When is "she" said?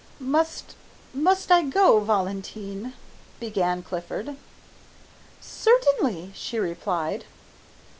6.33-6.57